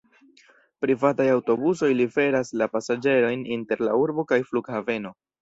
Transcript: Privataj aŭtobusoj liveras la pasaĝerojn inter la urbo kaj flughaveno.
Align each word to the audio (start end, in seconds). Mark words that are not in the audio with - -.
Privataj 0.85 1.27
aŭtobusoj 1.33 1.89
liveras 1.99 2.51
la 2.63 2.69
pasaĝerojn 2.77 3.45
inter 3.59 3.85
la 3.91 3.95
urbo 4.07 4.27
kaj 4.35 4.43
flughaveno. 4.51 5.15